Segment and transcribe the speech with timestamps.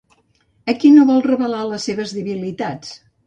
[0.73, 2.97] A qui no vol revelar les seves debilitats?